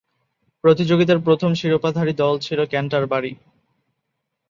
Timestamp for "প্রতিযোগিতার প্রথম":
0.63-1.51